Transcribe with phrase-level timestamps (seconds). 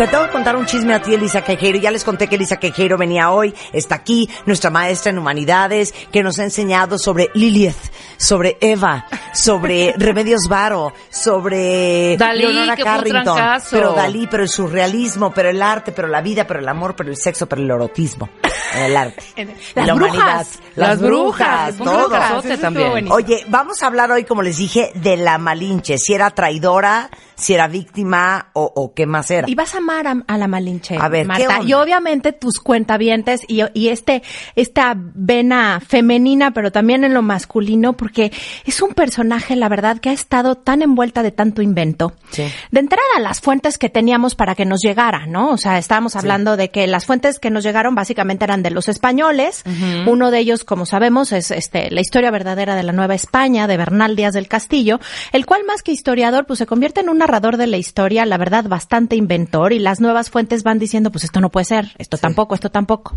[0.00, 1.78] Te tengo que contar un chisme a ti, Elisa Quejeiro.
[1.78, 6.22] Ya les conté que Elisa Quejeiro venía hoy, está aquí, nuestra maestra en humanidades, que
[6.22, 7.76] nos ha enseñado sobre Lilith,
[8.16, 13.38] sobre Eva, sobre Remedios Varo, sobre Dalí, Leonora que Carrington.
[13.70, 17.10] Pero Dalí, pero el surrealismo, pero el arte, pero la vida, pero el amor, pero
[17.10, 18.30] el sexo, pero el erotismo.
[18.74, 19.22] El arte.
[19.74, 20.16] Las la brujas.
[20.16, 20.46] humanidad.
[20.76, 22.58] Las brujas, todo.
[22.58, 23.12] también.
[23.12, 25.98] Oye, vamos a hablar hoy, como les dije, de la Malinche.
[25.98, 29.50] Si era traidora, si era víctima o, o qué más era.
[29.50, 31.60] Y vas a amar a, a la Malinche, A ver, ¿qué Marta.
[31.66, 34.22] Y obviamente tus cuentavientes y, y este,
[34.56, 38.32] esta vena femenina, pero también en lo masculino, porque
[38.64, 42.12] es un personaje, la verdad, que ha estado tan envuelta de tanto invento.
[42.30, 42.44] Sí.
[42.70, 45.50] De entrada, las fuentes que teníamos para que nos llegara, ¿no?
[45.50, 48.88] O sea, estábamos hablando de que las fuentes que nos llegaron básicamente eran de los
[48.88, 49.64] españoles.
[50.06, 53.76] Uno de ellos, como sabemos, es este, la historia verdadera de la Nueva España, de
[53.76, 55.00] Bernal Díaz del Castillo,
[55.32, 58.36] el cual más que historiador, pues se convierte en un narrador de la historia, la
[58.36, 62.16] verdad, bastante inventor, y las nuevas fuentes van diciendo, pues esto no puede ser, esto
[62.18, 63.16] tampoco, esto tampoco.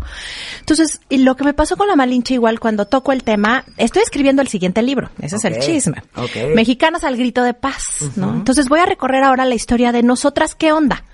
[0.60, 4.02] Entonces, y lo que me pasó con la Malinche igual cuando toco el tema, estoy
[4.02, 6.02] escribiendo el siguiente libro, ese es el chisme.
[6.54, 8.34] Mexicanas al grito de paz, ¿no?
[8.34, 11.04] Entonces voy a recorrer ahora la historia de nosotras, ¿qué onda?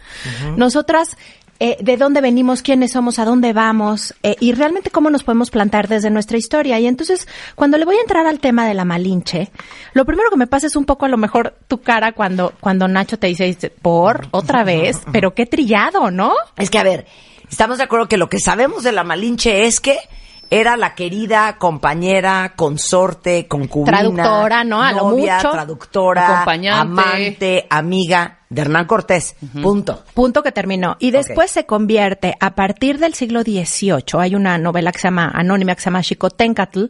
[0.57, 1.17] Nosotras,
[1.63, 5.51] eh, de dónde venimos, quiénes somos, a dónde vamos, eh, y realmente cómo nos podemos
[5.51, 6.79] plantar desde nuestra historia.
[6.81, 9.51] Y entonces, cuando le voy a entrar al tema de la Malinche,
[9.93, 12.89] lo primero que me pasa es un poco a lo mejor tu cara cuando, cuando
[12.89, 16.33] Nacho te dice, por, otra vez, pero qué trillado, ¿no?
[16.57, 17.05] Es que, a ver,
[17.51, 19.99] estamos de acuerdo que lo que sabemos de la Malinche es que
[20.49, 23.99] era la querida compañera, consorte, concubina.
[23.99, 24.83] Traductora, ¿no?
[24.83, 25.51] A lo mucho.
[25.51, 29.37] traductora, amante, amiga de Hernán Cortés.
[29.63, 30.03] Punto.
[30.13, 30.97] Punto que terminó.
[30.99, 35.31] Y después se convierte, a partir del siglo XVIII, hay una novela que se llama,
[35.33, 36.87] anónima que se llama Xicoténcatl,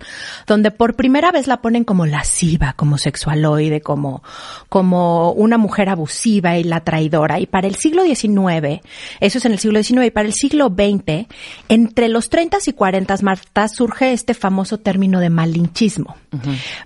[0.47, 4.23] donde por primera vez la ponen como lasciva, como sexualoide, como,
[4.71, 7.39] como una mujer abusiva y la traidora.
[7.41, 8.81] Y para el siglo XIX,
[9.21, 11.27] eso es en el siglo XIX, y para el siglo XX,
[11.69, 16.17] entre los 30 y 40, Marta, surge este famoso término de malinchismo.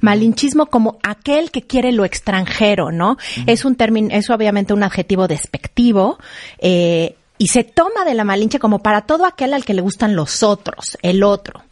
[0.00, 3.18] Malinchismo como aquel que quiere lo extranjero, ¿no?
[3.46, 6.18] Es un término, es obviamente un adjetivo despectivo,
[6.58, 10.14] eh, y se toma de la malinche como para todo aquel al que le gustan
[10.14, 11.62] los otros, el otro.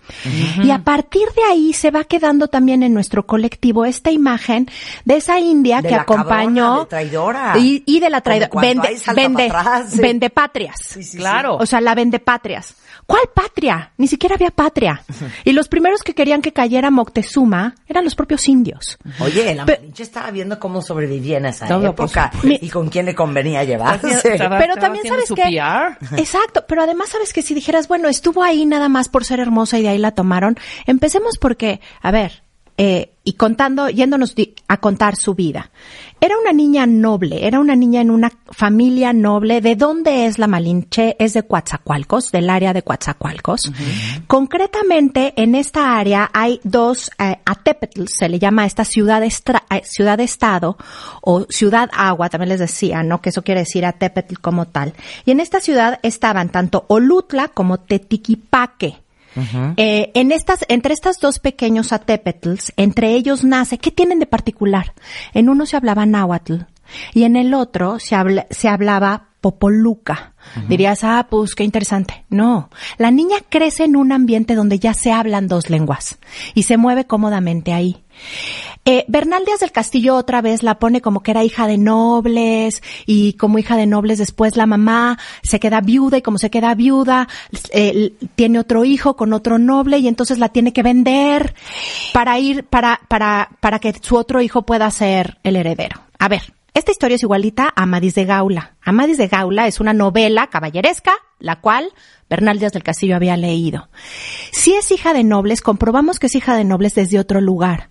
[0.64, 4.69] Y a partir de ahí se va quedando también en nuestro colectivo esta imagen
[5.04, 7.52] de esa india De que la acompañó cabrona, de traidora.
[7.58, 9.48] y, y de la traidora vende
[9.94, 11.56] vende patrias Sí, sí, Claro.
[11.56, 12.75] o sea, la vende patrias.
[13.06, 13.92] ¿Cuál patria?
[13.98, 15.02] Ni siquiera había patria.
[15.44, 18.98] Y los primeros que querían que cayera Moctezuma eran los propios indios.
[19.20, 22.30] Oye, la Malinche estaba viendo cómo sobrevivía en esa época
[22.60, 24.08] y con quién le convenía llevarse.
[24.34, 25.96] Estaba- Pero también sabes su que PR.
[26.18, 29.78] Exacto, pero además sabes que si dijeras, bueno, estuvo ahí nada más por ser hermosa
[29.78, 32.41] y de ahí la tomaron, empecemos porque, a ver,
[32.78, 34.34] eh, y contando, yéndonos
[34.66, 35.71] a contar su vida.
[36.21, 39.60] Era una niña noble, era una niña en una familia noble.
[39.60, 41.15] ¿De dónde es la Malinche?
[41.21, 43.71] Es de Coatzacoalcos, del área de Coatzacoalcos.
[44.27, 49.65] Concretamente, en esta área hay dos eh, Atepetl, se le llama a esta ciudad, estra-
[49.71, 50.77] eh, ciudad estado
[51.21, 53.21] o ciudad agua, también les decía, ¿no?
[53.21, 54.94] Que eso quiere decir Atepetl como tal.
[55.25, 59.01] Y en esta ciudad estaban tanto Olutla como Tetiquipaque.
[59.76, 64.93] Eh, en estas, entre estas dos pequeños atepetls, entre ellos nace, ¿qué tienen de particular?
[65.32, 66.56] En uno se hablaba náhuatl
[67.15, 70.32] y en el otro se, habla- se hablaba popoluca.
[70.69, 72.25] Dirías, ah, pues qué interesante.
[72.30, 76.19] No, la niña crece en un ambiente donde ya se hablan dos lenguas
[76.54, 78.02] y se mueve cómodamente ahí.
[78.84, 82.82] Eh, Bernal Díaz del Castillo otra vez la pone como que era hija de nobles
[83.06, 86.75] y como hija de nobles después la mamá se queda viuda y como se queda
[86.75, 87.28] viuda
[87.72, 91.54] eh, tiene otro hijo con otro noble y entonces la tiene que vender
[92.12, 96.00] para ir para para para que su otro hijo pueda ser el heredero.
[96.19, 98.76] A ver, esta historia es igualita a Amadís de Gaula.
[98.82, 101.92] Amadís de Gaula es una novela caballeresca, la cual
[102.30, 103.88] Bernal Díaz del Castillo había leído.
[104.52, 107.90] Si es hija de nobles, comprobamos que es hija de nobles desde otro lugar.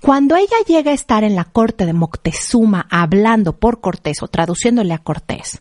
[0.00, 4.94] Cuando ella llega a estar en la corte de Moctezuma hablando por Cortés o traduciéndole
[4.94, 5.60] a Cortés,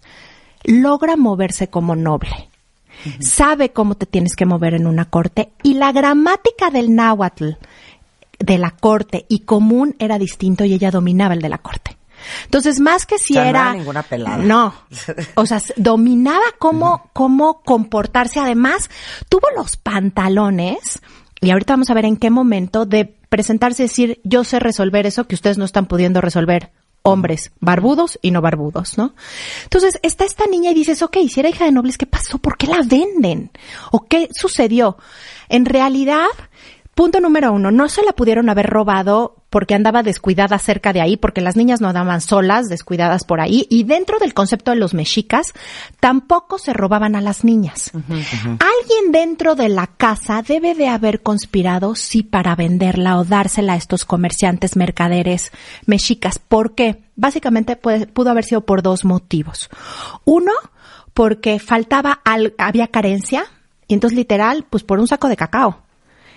[0.63, 2.49] logra moverse como noble.
[3.19, 7.53] Sabe cómo te tienes que mover en una corte y la gramática del náhuatl
[8.37, 11.97] de la corte y común era distinto y ella dominaba el de la corte.
[12.45, 13.62] Entonces, más que si O sea, no era...
[13.62, 14.38] era ninguna pelada.
[14.38, 14.73] No.
[15.35, 18.39] O sea, dominaba cómo, cómo comportarse.
[18.39, 18.89] Además,
[19.29, 21.00] tuvo los pantalones
[21.41, 25.06] y ahorita vamos a ver en qué momento de presentarse y decir, yo sé resolver
[25.07, 26.71] eso que ustedes no están pudiendo resolver
[27.03, 29.15] hombres barbudos y no barbudos, ¿no?
[29.63, 32.38] Entonces está esta niña y dices, ok, si era hija de nobles, ¿qué pasó?
[32.38, 33.51] ¿Por qué la venden?
[33.91, 34.97] ¿O qué sucedió?
[35.50, 36.27] En realidad,
[36.95, 41.17] punto número uno, no se la pudieron haber robado porque andaba descuidada cerca de ahí,
[41.17, 44.93] porque las niñas no andaban solas, descuidadas por ahí, y dentro del concepto de los
[44.93, 45.53] mexicas,
[45.99, 47.91] tampoco se robaban a las niñas.
[47.93, 53.77] Alguien dentro de la casa debe de haber conspirado, sí, para venderla o dársela a
[53.77, 55.51] estos comerciantes, mercaderes
[55.85, 56.39] mexicas.
[56.39, 57.03] ¿Por qué?
[57.17, 59.69] Básicamente puede- pudo haber sido por dos motivos.
[60.23, 60.53] Uno,
[61.13, 63.45] porque faltaba, al- había carencia,
[63.87, 65.79] y entonces literal, pues por un saco de cacao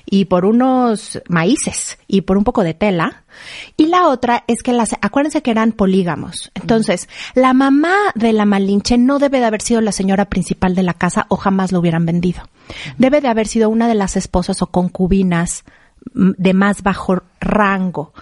[0.07, 3.25] y por unos maíces y por un poco de tela.
[3.77, 6.51] Y la otra es que las, acuérdense que eran polígamos.
[6.55, 10.83] Entonces, la mamá de la Malinche no debe de haber sido la señora principal de
[10.83, 12.43] la casa o jamás lo hubieran vendido.
[12.99, 15.65] Debe de haber sido una de las esposas o concubinas
[16.13, 18.13] mm, de más bajo rango.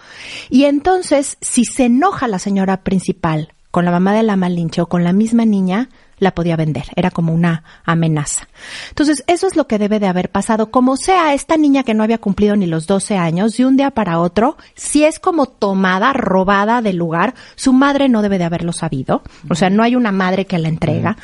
[0.50, 4.86] Y entonces, si se enoja la señora principal con la mamá de la Malinche o
[4.86, 5.88] con la misma niña,
[6.22, 6.84] la podía vender.
[6.94, 8.46] Era como una amenaza.
[8.90, 10.70] Entonces, eso es lo que debe de haber pasado.
[10.70, 13.90] Como sea, esta niña que no había cumplido ni los 12 años, de un día
[13.90, 18.72] para otro, si es como tomada, robada del lugar, su madre no debe de haberlo
[18.72, 19.22] sabido.
[19.50, 21.16] O sea, no hay una madre que la entrega.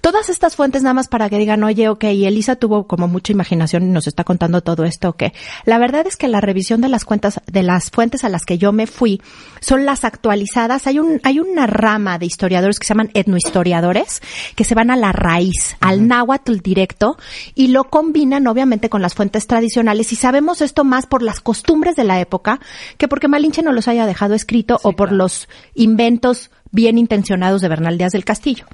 [0.00, 3.32] Todas estas fuentes nada más para que digan, oye, ok, y Elisa tuvo como mucha
[3.32, 5.24] imaginación y nos está contando todo esto, ok.
[5.64, 8.58] La verdad es que la revisión de las cuentas, de las fuentes a las que
[8.58, 9.22] yo me fui,
[9.60, 10.88] son las actualizadas.
[10.88, 14.20] Hay un, hay una rama de historiadores que se llaman etnohistoriadores,
[14.56, 17.16] que se van a la raíz, al náhuatl directo,
[17.54, 20.12] y lo combinan obviamente con las fuentes tradicionales.
[20.12, 22.60] Y sabemos esto más por las costumbres de la época,
[22.98, 27.68] que porque Malinche no los haya dejado escrito o por los inventos bien intencionados de
[27.68, 28.64] Bernal Díaz del Castillo.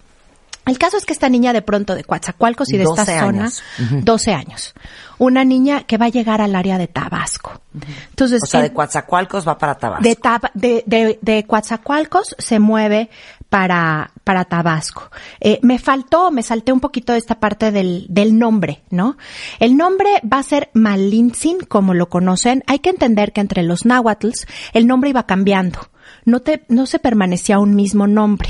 [0.66, 3.40] El caso es que esta niña de pronto de Coatzacoalcos y de esta 12 zona,
[3.44, 3.62] años.
[4.04, 4.74] 12 años,
[5.16, 7.62] una niña que va a llegar al área de Tabasco.
[8.10, 10.02] Entonces, O sea, de Coatzacoalcos va para Tabasco.
[10.02, 13.08] de, Taba- de, de, de Coatzacoalcos se mueve
[13.48, 15.10] para, para Tabasco.
[15.40, 19.16] Eh, me faltó, me salté un poquito de esta parte del, del nombre, ¿no?
[19.58, 22.62] El nombre va a ser Malintzin, como lo conocen.
[22.66, 25.80] Hay que entender que entre los náhuatls el nombre iba cambiando.
[26.24, 28.48] No te, no se permanecía un mismo nombre,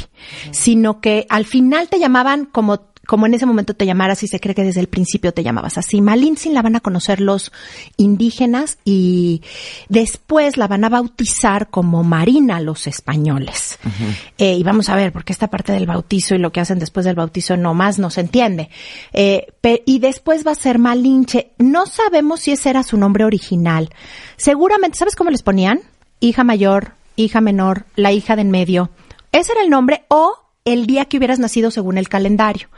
[0.50, 2.78] sino que al final te llamaban como
[3.08, 5.78] como en ese momento te llamaras y se cree que desde el principio te llamabas
[5.78, 6.02] así.
[6.02, 7.52] Malintzin la van a conocer los
[7.96, 9.40] indígenas y
[9.88, 13.78] después la van a bautizar como Marina los españoles.
[14.36, 17.06] Eh, y vamos a ver, porque esta parte del bautizo y lo que hacen después
[17.06, 18.68] del bautizo no más no se entiende.
[19.14, 19.54] Eh,
[19.86, 21.52] y después va a ser Malinche.
[21.56, 23.88] No sabemos si ese era su nombre original.
[24.36, 25.80] Seguramente, ¿sabes cómo les ponían?
[26.20, 28.90] Hija mayor, hija menor, la hija de en medio.
[29.32, 32.68] Ese era el nombre o el día que hubieras nacido según el calendario.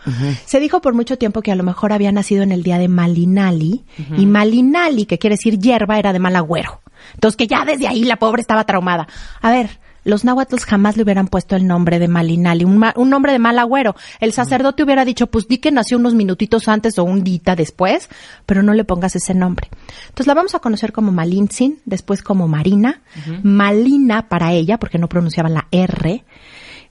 [0.47, 2.89] Se dijo por mucho tiempo que a lo mejor había nacido en el día de
[2.89, 3.85] Malinali
[4.17, 6.81] y Malinali, que quiere decir hierba, era de mal agüero.
[7.15, 9.09] Entonces que ya desde ahí la pobre estaba traumada.
[9.41, 13.11] A ver, los náhuatls jamás le hubieran puesto el nombre de Malinali, un, ma- un
[13.11, 13.95] nombre de mal agüero.
[14.19, 18.09] El sacerdote hubiera dicho, pues di que nació unos minutitos antes o un día después,
[18.47, 19.69] pero no le pongas ese nombre.
[20.09, 23.03] Entonces la vamos a conocer como Malintzin, después como Marina,
[23.43, 26.25] Malina para ella, porque no pronunciaban la R,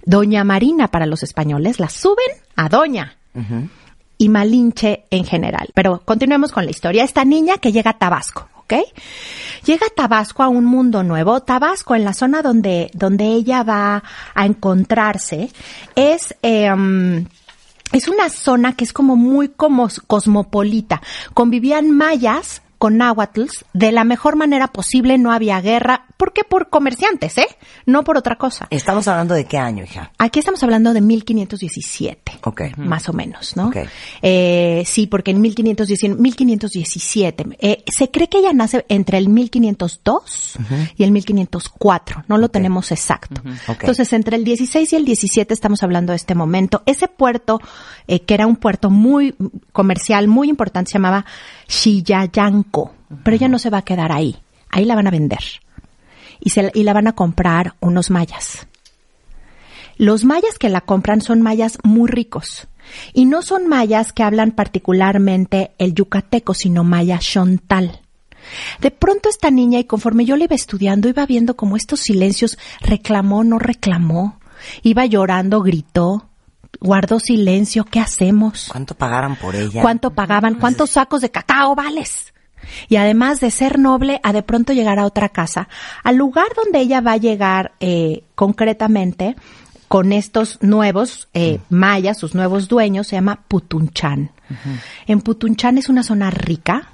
[0.06, 3.16] Doña Marina para los españoles, la suben a Doña.
[4.18, 5.70] Y Malinche en general.
[5.74, 7.04] Pero continuemos con la historia.
[7.04, 8.74] Esta niña que llega a Tabasco, ¿ok?
[9.66, 11.42] Llega a Tabasco a un mundo nuevo.
[11.42, 14.04] Tabasco, en la zona donde, donde ella va
[14.36, 15.50] a encontrarse,
[15.96, 17.26] es, em,
[17.94, 21.02] es una zona que es como muy como cosmopolita.
[21.34, 26.06] Convivían mayas con náhuatls de la mejor manera posible, no había guerra.
[26.16, 26.46] ¿Por qué?
[26.46, 27.48] Por comerciantes, ¿eh?
[27.86, 28.68] No por otra cosa.
[28.70, 30.12] Estamos hablando de qué año, hija.
[30.18, 32.40] Aquí estamos hablando de 1517.
[32.46, 32.62] Ok.
[32.78, 33.68] Más o menos, ¿no?
[33.68, 33.78] Ok.
[34.22, 40.58] Eh, sí, porque en 1517, 1517 eh, se cree que ella nace entre el 1502
[40.96, 42.24] y el 1504.
[42.30, 43.42] No lo tenemos exacto.
[43.68, 43.82] Ok.
[43.82, 46.82] Entonces, entre el 16 y el 17 estamos hablando de este momento.
[46.86, 47.60] Ese puerto,
[48.08, 49.36] eh, que era un puerto muy
[49.74, 51.26] comercial, muy importante, se llamaba
[51.70, 52.94] Xillayanco.
[53.24, 54.38] Pero ella no se va a quedar ahí.
[54.70, 55.40] Ahí la van a vender.
[56.40, 58.68] Y, se, la- y la van a comprar unos mayas.
[59.98, 62.68] Los mayas que la compran son mayas muy ricos.
[63.14, 68.02] Y no son mayas que hablan particularmente el yucateco, sino maya chontal.
[68.80, 72.58] De pronto esta niña, y conforme yo la iba estudiando, iba viendo como estos silencios,
[72.82, 74.40] reclamó, no reclamó,
[74.82, 76.29] iba llorando, gritó,
[76.80, 78.70] guardó silencio, ¿qué hacemos?
[78.72, 79.82] ¿Cuánto pagaran por ella?
[79.82, 80.56] ¿Cuánto pagaban?
[80.56, 82.34] ¿Cuántos sacos de cacao vales?
[82.88, 85.70] Y además de ser noble, a de pronto llegar a otra casa,
[86.04, 89.36] al lugar donde ella va a llegar eh, concretamente
[89.88, 94.32] con estos nuevos eh, mayas, sus nuevos dueños, se llama Putunchán.
[95.08, 96.94] En Putunchán es una zona rica,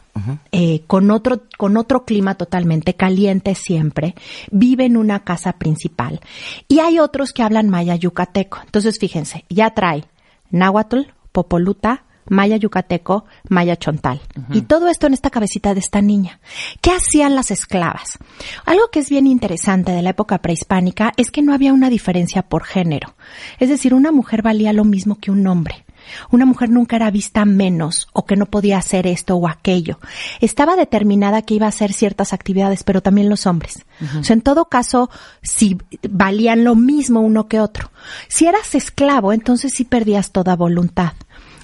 [0.51, 4.15] eh, con otro con otro clima totalmente caliente siempre,
[4.51, 6.21] vive en una casa principal
[6.67, 8.59] y hay otros que hablan maya yucateco.
[8.65, 10.05] Entonces fíjense, ya trae
[10.51, 14.21] náhuatl, popoluta, maya yucateco, maya chontal.
[14.51, 16.39] Y todo esto en esta cabecita de esta niña.
[16.81, 18.17] ¿Qué hacían las esclavas?
[18.65, 22.41] Algo que es bien interesante de la época prehispánica es que no había una diferencia
[22.43, 23.15] por género.
[23.59, 25.84] Es decir, una mujer valía lo mismo que un hombre.
[26.31, 29.99] Una mujer nunca era vista menos o que no podía hacer esto o aquello.
[30.41, 33.85] Estaba determinada que iba a hacer ciertas actividades, pero también los hombres.
[34.19, 35.09] O sea, en todo caso,
[35.41, 35.77] si
[36.09, 37.91] valían lo mismo uno que otro.
[38.27, 41.13] Si eras esclavo, entonces sí perdías toda voluntad.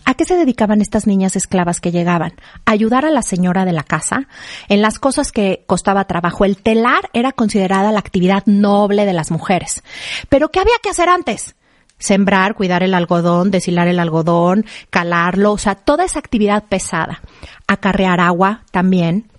[0.03, 2.33] ¿A qué se dedicaban estas niñas esclavas que llegaban?
[2.65, 4.27] ayudar a la señora de la casa
[4.69, 6.45] en las cosas que costaba trabajo.
[6.45, 9.83] El telar era considerada la actividad noble de las mujeres.
[10.29, 11.55] Pero ¿qué había que hacer antes?
[12.01, 17.21] Sembrar, cuidar el algodón, deshilar el algodón, calarlo, o sea, toda esa actividad pesada.
[17.67, 19.31] Acarrear agua también,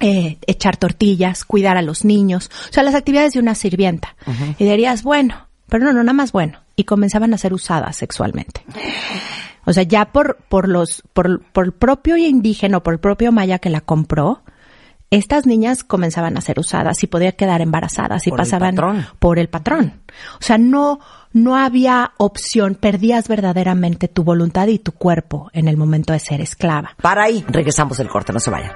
[0.00, 4.16] eh, echar tortillas, cuidar a los niños, o sea, las actividades de una sirvienta.
[4.58, 6.60] Y dirías, bueno, pero no, no, nada más bueno.
[6.76, 8.64] Y comenzaban a ser usadas sexualmente.
[9.64, 13.32] O sea, ya por, por los, por, por el propio indígena o por el propio
[13.32, 14.42] maya que la compró,
[15.10, 18.76] estas niñas comenzaban a ser usadas y podían quedar embarazadas y Por pasaban
[19.18, 20.00] por el patrón.
[20.40, 20.98] O sea, no,
[21.36, 26.40] no había opción, perdías verdaderamente tu voluntad y tu cuerpo en el momento de ser
[26.40, 26.96] esclava.
[27.02, 28.72] Para ahí, regresamos el corte, no se vayan.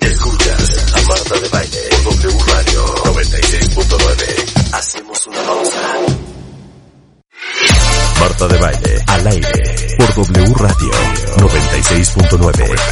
[0.00, 4.74] Escuchas a Marta de Baile por W Radio 96.9.
[4.74, 5.80] Hacemos una pausa.
[8.20, 10.90] Marta de Baile al aire por W Radio
[11.38, 12.91] 96.9.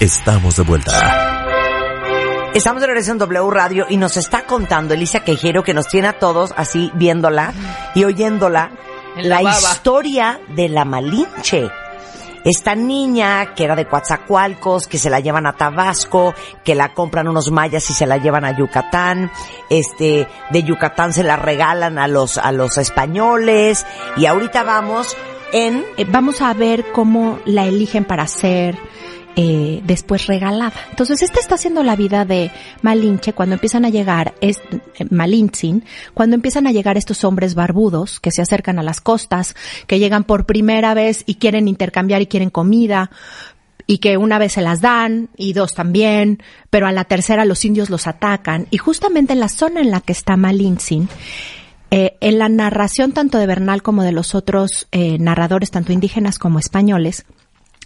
[0.00, 2.50] Estamos de vuelta.
[2.54, 6.08] Estamos de regreso en W Radio y nos está contando Elisa Quejero que nos tiene
[6.08, 7.52] a todos así viéndola
[7.94, 8.70] y oyéndola
[9.16, 11.68] En la la, historia de la Malinche.
[12.44, 16.32] Esta niña que era de Coatzacoalcos, que se la llevan a Tabasco,
[16.64, 19.30] que la compran unos mayas y se la llevan a Yucatán,
[19.68, 23.84] este, de Yucatán se la regalan a los, a los españoles,
[24.16, 25.14] y ahorita vamos
[25.52, 28.78] en Eh, vamos a ver cómo la eligen para ser
[29.42, 30.74] eh, después regalada.
[30.90, 32.50] Entonces, esta está haciendo la vida de
[32.82, 34.52] Malinche cuando empiezan a llegar, eh,
[35.08, 35.82] Malintzin,
[36.12, 39.56] cuando empiezan a llegar estos hombres barbudos que se acercan a las costas,
[39.86, 43.10] que llegan por primera vez y quieren intercambiar y quieren comida,
[43.86, 47.64] y que una vez se las dan y dos también, pero a la tercera los
[47.64, 48.66] indios los atacan.
[48.70, 51.08] Y justamente en la zona en la que está Malintzin,
[51.90, 56.38] eh, en la narración tanto de Bernal como de los otros eh, narradores, tanto indígenas
[56.38, 57.24] como españoles,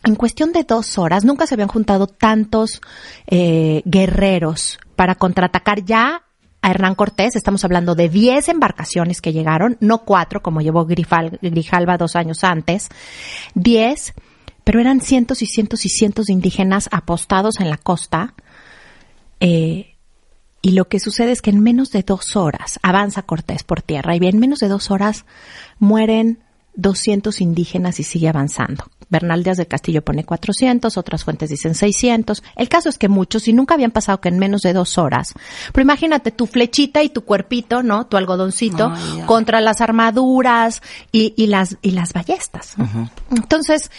[0.05, 2.81] en cuestión de dos horas nunca se habían juntado tantos
[3.27, 6.23] eh, guerreros para contraatacar ya
[6.63, 7.37] a Hernán Cortés.
[7.37, 12.45] Estamos hablando de 10 embarcaciones que llegaron, no cuatro como llevó Grifal- Grijalva dos años
[12.45, 12.89] antes,
[13.55, 14.15] 10,
[14.65, 18.35] pero eran cientos y cientos y cientos de indígenas apostados en la costa.
[19.41, 19.91] Eh,
[20.63, 24.17] y lo que sucede es que en menos de dos horas avanza Cortés por tierra
[24.17, 25.27] y en menos de dos horas
[25.79, 26.39] mueren
[26.77, 28.85] 200 indígenas y sigue avanzando.
[29.09, 32.43] Bernal Díaz del Castillo pone 400, otras fuentes dicen 600.
[32.57, 35.35] El caso es que muchos y nunca habían pasado que en menos de dos horas.
[35.73, 38.07] Pero imagínate tu flechita y tu cuerpito, ¿no?
[38.07, 38.93] Tu algodoncito
[39.27, 42.75] contra las armaduras y, y las y las ballestas.
[43.31, 43.91] Entonces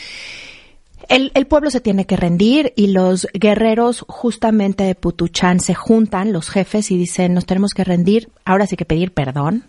[1.07, 6.33] el, el pueblo se tiene que rendir y los guerreros justamente de Putuchán se juntan,
[6.33, 9.65] los jefes, y dicen, nos tenemos que rendir, ahora sí que pedir perdón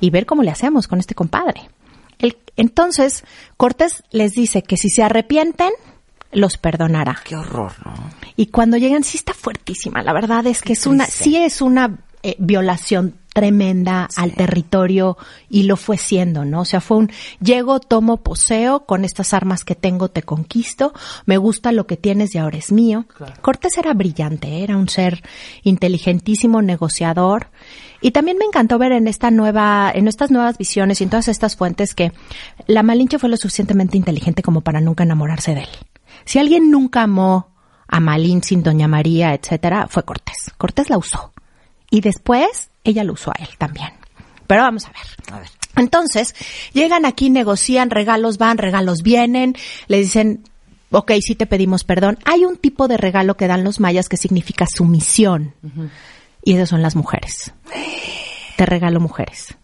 [0.00, 1.70] y ver cómo le hacemos con este compadre.
[2.20, 3.24] El- entonces,
[3.56, 5.70] Cortés les dice que si se arrepienten,
[6.32, 7.18] los perdonará.
[7.24, 7.92] qué horror, ¿no?
[8.36, 10.02] Y cuando llegan, sí está fuertísima.
[10.02, 15.16] La verdad es que es una, sí es una eh, violación tremenda al territorio
[15.48, 16.60] y lo fue siendo, ¿no?
[16.62, 17.10] O sea, fue un
[17.40, 20.92] llego, tomo, poseo, con estas armas que tengo te conquisto,
[21.26, 23.06] me gusta lo que tienes y ahora es mío.
[23.40, 25.22] Cortés era brillante, era un ser
[25.62, 27.48] inteligentísimo, negociador.
[28.00, 31.28] Y también me encantó ver en esta nueva, en estas nuevas visiones y en todas
[31.28, 32.12] estas fuentes que
[32.66, 35.68] la Malinche fue lo suficientemente inteligente como para nunca enamorarse de él.
[36.24, 37.54] Si alguien nunca amó
[37.88, 40.50] a Malintzin, Doña María, etcétera, fue Cortés.
[40.56, 41.32] Cortés la usó.
[41.90, 43.90] Y después ella lo usó a él también.
[44.46, 45.34] Pero vamos a ver.
[45.34, 45.48] A ver.
[45.76, 46.34] Entonces,
[46.72, 49.56] llegan aquí, negocian, regalos van, regalos vienen,
[49.88, 50.44] le dicen,
[50.90, 52.18] ok, sí te pedimos perdón.
[52.24, 55.54] Hay un tipo de regalo que dan los mayas que significa sumisión.
[56.42, 57.52] Y esas son las mujeres.
[58.56, 59.54] Te regalo mujeres.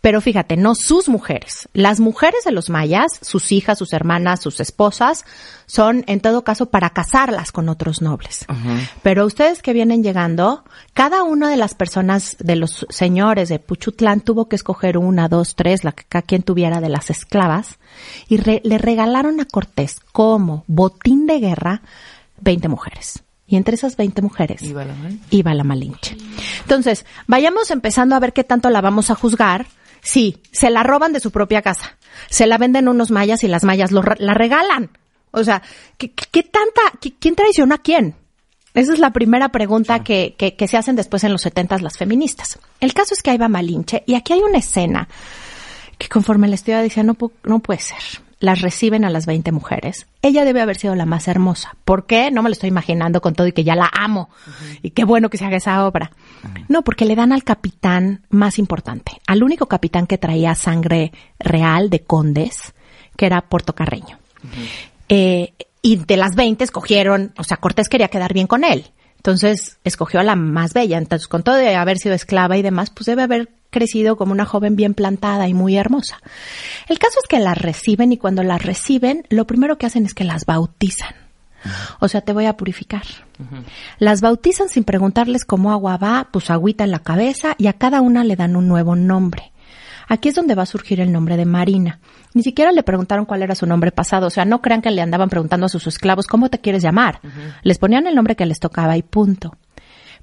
[0.00, 1.68] Pero fíjate, no sus mujeres.
[1.74, 5.26] Las mujeres de los mayas, sus hijas, sus hermanas, sus esposas,
[5.66, 8.46] son en todo caso para casarlas con otros nobles.
[9.02, 10.64] Pero ustedes que vienen llegando,
[10.94, 15.54] cada una de las personas de los señores de Puchutlán tuvo que escoger una, dos,
[15.56, 17.78] tres, la que cada quien tuviera de las esclavas,
[18.28, 21.82] y re- le regalaron a Cortés como botín de guerra
[22.40, 23.22] 20 mujeres.
[23.48, 24.94] Y entre esas 20 mujeres Iba la
[25.30, 26.16] iba la Malinche.
[26.62, 29.66] Entonces, vayamos empezando a ver qué tanto la vamos a juzgar.
[30.02, 31.96] Sí, se la roban de su propia casa.
[32.28, 34.90] Se la venden unos mayas y las mayas lo la regalan.
[35.30, 35.62] O sea,
[35.98, 38.14] ¿qué, qué- tanta, qué- quién traicionó a quién?
[38.74, 41.96] Esa es la primera pregunta que, que, que se hacen después en los setentas las
[41.96, 42.58] feministas.
[42.80, 45.08] El caso es que ahí va Malinche y aquí hay una escena
[45.98, 47.98] que conforme la estudia decía, no, no puede ser.
[48.38, 50.06] Las reciben a las 20 mujeres.
[50.20, 51.76] Ella debe haber sido la más hermosa.
[51.84, 52.30] ¿Por qué?
[52.30, 54.28] No me lo estoy imaginando con todo y que ya la amo.
[54.82, 56.10] Y qué bueno que se haga esa obra.
[56.68, 61.88] No, porque le dan al capitán más importante, al único capitán que traía sangre real
[61.88, 62.74] de condes,
[63.16, 64.18] que era Portocarreño.
[65.08, 68.86] Eh, y de las 20 escogieron, o sea, Cortés quería quedar bien con él.
[69.26, 70.98] Entonces escogió a la más bella.
[70.98, 74.46] Entonces, con todo de haber sido esclava y demás, pues debe haber crecido como una
[74.46, 76.16] joven bien plantada y muy hermosa.
[76.88, 80.14] El caso es que las reciben y cuando las reciben, lo primero que hacen es
[80.14, 81.14] que las bautizan.
[82.00, 83.02] O sea, te voy a purificar.
[83.98, 88.00] Las bautizan sin preguntarles cómo agua va, pues agüita en la cabeza y a cada
[88.00, 89.52] una le dan un nuevo nombre.
[90.08, 91.98] Aquí es donde va a surgir el nombre de Marina.
[92.32, 94.28] Ni siquiera le preguntaron cuál era su nombre pasado.
[94.28, 97.20] O sea, no crean que le andaban preguntando a sus esclavos cómo te quieres llamar.
[97.62, 99.58] Les ponían el nombre que les tocaba y punto.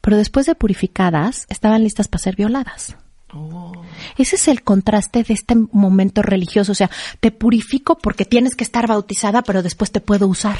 [0.02, 2.98] Pero después de purificadas, estaban listas para ser violadas.
[4.18, 6.72] Ese es el contraste de este momento religioso.
[6.72, 10.58] O sea, te purifico porque tienes que estar bautizada, pero después te puedo usar.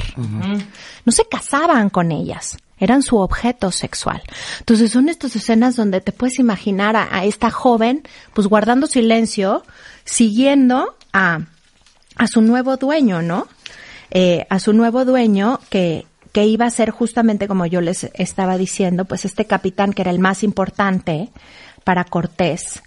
[1.04, 2.58] No se casaban con ellas.
[2.78, 4.22] Eran su objeto sexual.
[4.58, 8.02] Entonces son estas escenas donde te puedes imaginar a, a esta joven,
[8.34, 9.62] pues guardando silencio,
[10.04, 11.40] siguiendo a,
[12.16, 13.46] a su nuevo dueño, ¿no?
[14.10, 18.58] Eh, a su nuevo dueño que, que iba a ser justamente como yo les estaba
[18.58, 21.30] diciendo, pues este capitán que era el más importante
[21.84, 22.82] para Cortés,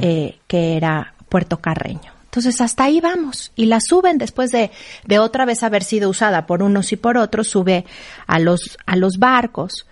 [0.00, 2.12] eh, que era Puerto Carreño.
[2.24, 4.70] Entonces hasta ahí vamos y la suben después de,
[5.04, 7.84] de otra vez haber sido usada por unos y por otros, sube
[8.26, 9.86] a los, a los barcos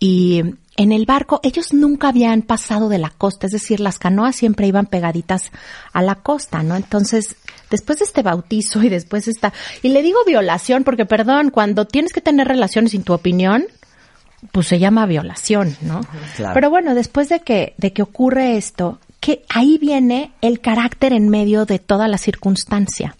[0.00, 0.42] y
[0.76, 4.66] en el barco ellos nunca habían pasado de la costa, es decir, las canoas siempre
[4.66, 5.50] iban pegaditas
[5.92, 6.76] a la costa, ¿no?
[6.76, 7.36] Entonces,
[7.70, 11.86] después de este bautizo y después de esta, y le digo violación porque, perdón, cuando
[11.86, 13.64] tienes que tener relaciones sin tu opinión,
[14.52, 16.00] pues se llama violación, ¿no?
[16.36, 16.54] Claro.
[16.54, 21.28] Pero bueno, después de que, de que ocurre esto, que ahí viene el carácter en
[21.28, 23.16] medio de toda la circunstancia.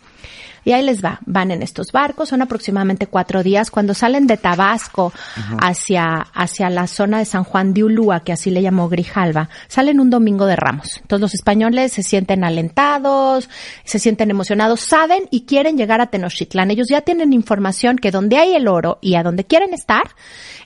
[0.66, 3.70] Y ahí les va, van en estos barcos, son aproximadamente cuatro días.
[3.70, 5.12] Cuando salen de Tabasco
[5.60, 10.00] hacia, hacia la zona de San Juan de Ulúa, que así le llamó Grijalva, salen
[10.00, 10.96] un domingo de ramos.
[11.00, 13.48] Entonces los españoles se sienten alentados,
[13.84, 16.70] se sienten emocionados, saben y quieren llegar a Tenochtitlán.
[16.72, 20.02] Ellos ya tienen información que donde hay el oro y a donde quieren estar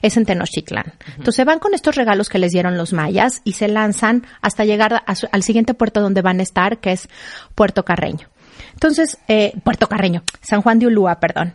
[0.01, 0.93] es en Tenochtitlán.
[1.17, 5.03] Entonces van con estos regalos que les dieron los mayas y se lanzan hasta llegar
[5.15, 7.07] su- al siguiente puerto donde van a estar, que es
[7.53, 8.27] Puerto Carreño.
[8.81, 11.53] Entonces, eh, Puerto Carreño, San Juan de Ulúa, perdón.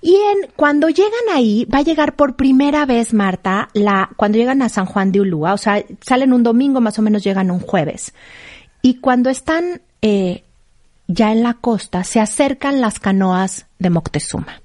[0.00, 4.62] Y en, cuando llegan ahí, va a llegar por primera vez, Marta, la, cuando llegan
[4.62, 7.58] a San Juan de Ulúa, o sea, salen un domingo, más o menos llegan un
[7.58, 8.14] jueves.
[8.82, 10.44] Y cuando están eh,
[11.08, 14.60] ya en la costa, se acercan las canoas de Moctezuma.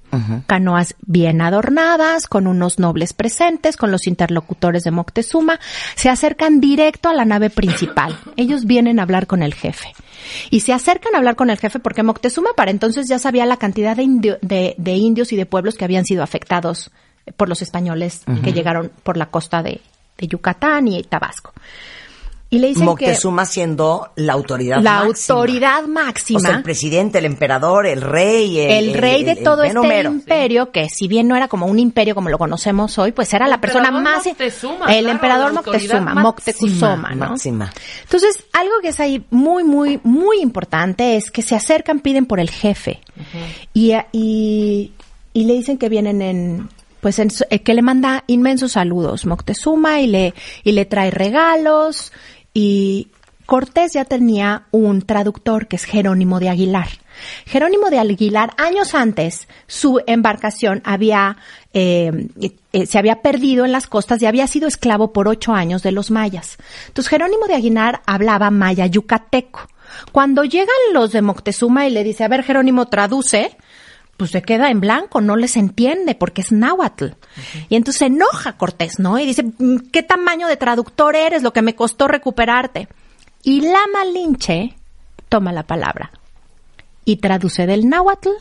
[0.47, 5.59] Canoas bien adornadas, con unos nobles presentes, con los interlocutores de Moctezuma.
[5.95, 8.17] Se acercan directo a la nave principal.
[8.35, 9.93] Ellos vienen a hablar con el jefe.
[10.49, 13.57] Y se acercan a hablar con el jefe porque Moctezuma para entonces ya sabía la
[13.57, 16.91] cantidad de, indio- de- de indios y de pueblos que habían sido afectados
[17.37, 19.81] por los españoles que llegaron por la costa de,
[20.17, 21.53] de Yucatán y Tabasco.
[22.51, 25.37] Y le dicen Moctezuma siendo la autoridad la máxima.
[25.39, 29.37] autoridad máxima O sea, el presidente, el emperador, el rey, el, el rey de el-
[29.37, 32.97] el todo este imperio, que si bien no era como un imperio como lo conocemos
[32.97, 34.25] hoy, pues era la persona más...
[34.25, 36.15] Moctezuma, el claro, emperador Moctezuma.
[36.15, 37.29] Moctezuma, ¿no?
[37.29, 37.71] Máxima.
[38.01, 42.39] Entonces, algo que es ahí muy, muy, muy importante es que se acercan, piden por
[42.39, 42.99] el jefe.
[43.75, 44.93] y, y,
[45.33, 49.25] y le dicen que vienen en, pues en su- eh, que le manda inmensos saludos
[49.27, 50.33] Moctezuma y le,
[50.63, 52.11] y le trae regalos
[52.53, 53.09] y
[53.49, 56.87] Cortés ya tenía un traductor que es Jerónimo de Aguilar.
[57.47, 61.37] Jerónimo de Aguilar, años antes, su embarcación había,
[61.73, 62.27] eh,
[62.73, 65.91] eh, se había perdido en las costas y había sido esclavo por ocho años de
[65.91, 66.57] los mayas.
[66.89, 69.67] Entonces Jerónimo de Aguilar hablaba maya yucateco.
[70.11, 73.57] Cuando llegan los de Moctezuma y le dice, a ver Jerónimo, traduce,
[74.19, 77.13] pues se queda en blanco, no les entiende porque es náhuatl.
[77.69, 79.17] Y entonces se enoja Cortés, ¿no?
[79.17, 81.41] Y dice, "Mm, ¿qué tamaño de traductor eres?
[81.41, 82.89] Lo que me costó recuperarte.
[83.43, 84.75] Y la Malinche
[85.29, 86.11] toma la palabra
[87.05, 88.31] y traduce del náhuatl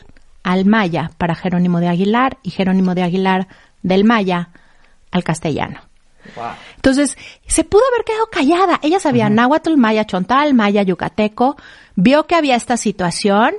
[0.43, 3.47] al maya para Jerónimo de Aguilar y Jerónimo de Aguilar
[3.81, 4.49] del maya
[5.11, 5.79] al castellano.
[6.75, 8.79] Entonces, se pudo haber quedado callada.
[8.83, 11.55] Ella sabía náhuatl, maya chontal, maya yucateco,
[11.95, 13.55] vio que había esta situación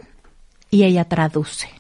[0.71, 1.80] y ella traduce.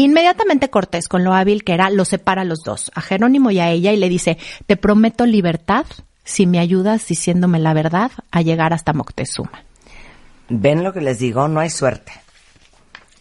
[0.00, 3.58] Inmediatamente Cortés, con lo hábil que era, lo separa a los dos, a Jerónimo y
[3.58, 5.86] a ella, y le dice, te prometo libertad
[6.22, 9.64] si me ayudas diciéndome la verdad a llegar hasta Moctezuma.
[10.48, 11.48] ¿Ven lo que les digo?
[11.48, 12.12] No hay suerte.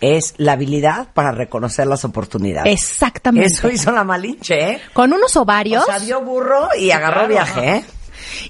[0.02, 2.72] Es la habilidad para reconocer las oportunidades.
[2.72, 3.48] Exactamente.
[3.54, 4.82] Eso hizo la Malinche, ¿eh?
[4.94, 5.82] Con unos ovarios.
[5.82, 7.86] O sea, dio burro y agarró viaje, ¿eh?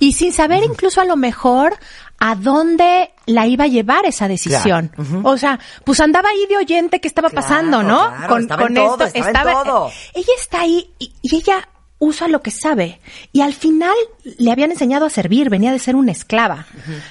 [0.01, 1.77] Y sin saber incluso a lo mejor
[2.19, 4.91] a dónde la iba a llevar esa decisión.
[5.23, 8.09] O sea, pues andaba ahí de oyente que estaba Claro, pasando, ¿no?
[8.09, 9.91] claro, estaba en todo, estaba en todo.
[10.13, 11.67] Ella está ahí y, y ella
[11.99, 12.99] usa lo que sabe.
[13.31, 16.67] Y al final le habían enseñado a servir, venía de ser una esclava.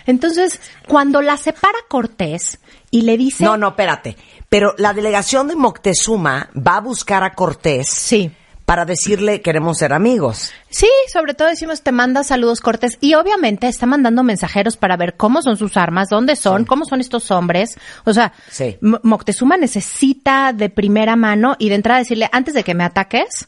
[0.07, 2.59] Entonces, cuando la separa Cortés
[2.91, 3.45] y le dice...
[3.45, 4.17] No, no, espérate.
[4.49, 8.31] Pero la delegación de Moctezuma va a buscar a Cortés Sí.
[8.67, 10.51] Para decirle queremos ser amigos.
[10.69, 15.15] Sí, sobre todo decimos te manda saludos Cortés y obviamente está mandando mensajeros para ver
[15.17, 17.79] cómo son sus armas, dónde son, cómo son estos hombres.
[18.05, 18.77] O sea, Sí.
[18.81, 23.47] Moctezuma necesita de primera mano y de entrada decirle antes de que me ataques,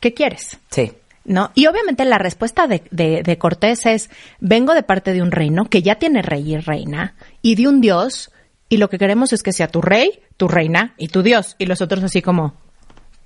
[0.00, 0.58] ¿qué quieres?
[0.70, 0.92] Sí.
[1.24, 1.50] ¿No?
[1.54, 5.64] Y obviamente la respuesta de, de, de Cortés es, vengo de parte de un reino
[5.64, 8.30] que ya tiene rey y reina, y de un dios,
[8.68, 11.56] y lo que queremos es que sea tu rey, tu reina y tu dios.
[11.58, 12.54] Y los otros así como,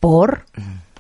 [0.01, 0.45] ¿por?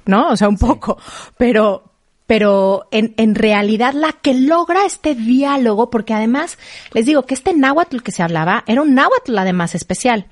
[0.06, 0.28] ¿No?
[0.28, 0.98] O sea, un poco.
[1.36, 1.92] Pero,
[2.26, 6.58] pero en, en realidad la que logra este diálogo, porque además,
[6.92, 10.26] les digo que este náhuatl que se hablaba era un náhuatl además especial.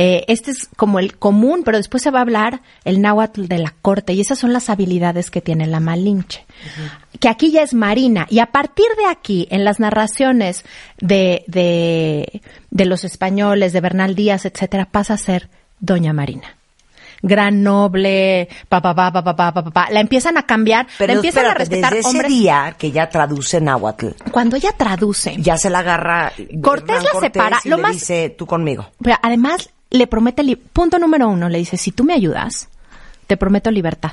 [0.00, 3.58] Eh, este es como el común, pero después se va a hablar el náhuatl de
[3.58, 6.46] la corte y esas son las habilidades que tiene la Malinche.
[7.18, 10.64] Que aquí ya es Marina y a partir de aquí, en las narraciones
[11.00, 15.48] de, de, de los españoles, de Bernal Díaz, etcétera, pasa a ser
[15.80, 16.57] Doña Marina.
[17.20, 19.90] Gran noble, pa pa pa pa pa pa pa, pa, pa.
[19.90, 22.28] La empiezan a cambiar, Pero la empiezan a respetar desde ese hombres.
[22.30, 26.32] día que ya traduce náhuatl, Cuando ella traduce, ya se la agarra.
[26.62, 28.88] Cortés Hernán la Cortés separa, y lo le más- dice tú conmigo.
[29.02, 32.68] Pero además le promete, li- punto número uno, le dice, si tú me ayudas,
[33.26, 34.12] te prometo libertad.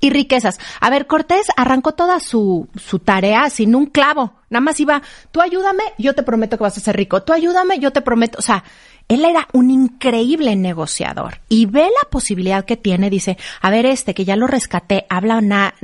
[0.00, 0.58] Y riquezas.
[0.80, 4.32] A ver, Cortés arrancó toda su, su tarea sin un clavo.
[4.50, 7.22] Nada más iba, tú ayúdame, yo te prometo que vas a ser rico.
[7.22, 8.38] Tú ayúdame, yo te prometo.
[8.38, 8.64] O sea,
[9.08, 11.40] él era un increíble negociador.
[11.48, 15.40] Y ve la posibilidad que tiene, dice, a ver, este que ya lo rescaté, habla
[15.40, 15.74] na-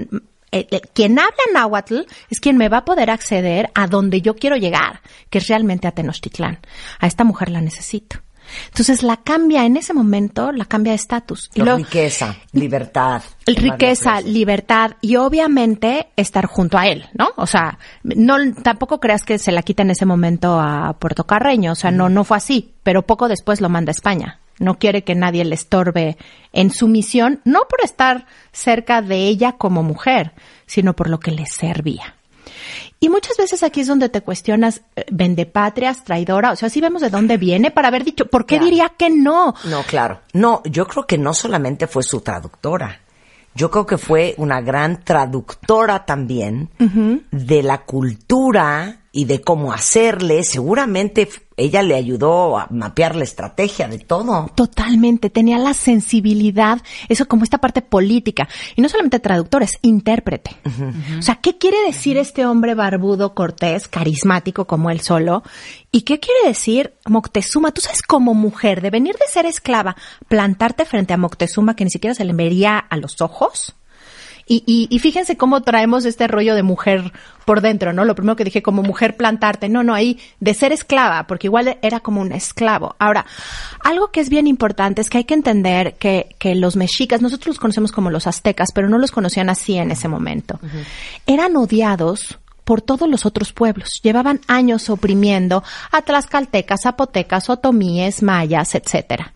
[0.50, 2.00] eh, eh, quien habla náhuatl
[2.30, 5.86] es quien me va a poder acceder a donde yo quiero llegar, que es realmente
[5.86, 6.58] a Tenochtitlán.
[7.00, 8.20] A esta mujer la necesito.
[8.66, 11.50] Entonces la cambia en ese momento, la cambia de estatus.
[11.54, 13.22] Riqueza, libertad.
[13.46, 17.28] riqueza, libertad y obviamente estar junto a él, ¿no?
[17.36, 21.72] O sea, no tampoco creas que se la quita en ese momento a Puerto Carreño,
[21.72, 24.40] o sea, no no fue así, pero poco después lo manda a España.
[24.58, 26.16] No quiere que nadie le estorbe
[26.52, 30.32] en su misión, no por estar cerca de ella como mujer,
[30.66, 32.17] sino por lo que le servía.
[33.00, 37.02] Y muchas veces aquí es donde te cuestionas, eh, vendepatrias, traidora, o sea, si vemos
[37.02, 38.64] de dónde viene para haber dicho, ¿por qué Claro.
[38.64, 39.54] diría que no?
[39.64, 40.20] No, claro.
[40.32, 43.00] No, yo creo que no solamente fue su traductora.
[43.54, 46.70] Yo creo que fue una gran traductora también
[47.32, 50.44] de la cultura y de cómo hacerle.
[50.44, 51.28] Seguramente
[51.58, 54.50] ella le ayudó a mapear la estrategia de todo.
[54.54, 58.48] Totalmente, tenía la sensibilidad, eso como esta parte política.
[58.76, 60.56] Y no solamente traductor, es intérprete.
[61.18, 65.42] O sea, ¿qué quiere decir este hombre barbudo, cortés, carismático como él solo?
[65.90, 67.72] ¿Y qué quiere decir Moctezuma?
[67.72, 69.96] Tú sabes, como mujer, de venir de ser esclava,
[70.28, 73.74] plantarte frente a Moctezuma que ni siquiera se le vería a los ojos.
[74.48, 77.12] Y, y, y fíjense cómo traemos este rollo de mujer
[77.44, 78.04] por dentro, ¿no?
[78.04, 79.68] Lo primero que dije, como mujer plantarte.
[79.68, 82.96] No, no, ahí de ser esclava, porque igual era como un esclavo.
[82.98, 83.26] Ahora,
[83.84, 87.48] algo que es bien importante es que hay que entender que, que los mexicas, nosotros
[87.48, 90.58] los conocemos como los aztecas, pero no los conocían así en ese momento.
[91.26, 94.00] Eran odiados por todos los otros pueblos.
[94.02, 99.32] Llevaban años oprimiendo a tlaxcaltecas, zapotecas, otomíes, mayas, etcétera.